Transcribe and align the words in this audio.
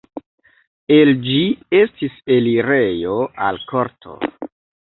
El 0.95 1.11
ĝi 1.27 1.35
estis 1.81 2.17
elirejo 2.39 3.21
al 3.51 3.63
korto. 3.75 4.19